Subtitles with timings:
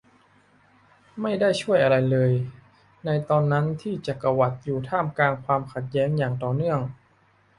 [1.21, 2.31] ไม่ได้ช่วยอะไรเลย
[3.05, 6.79] ในตอนนั้นที่จักรวรรดิอยู่ท่ามกลางความขัดแย้งอย่างต่อเนื่อง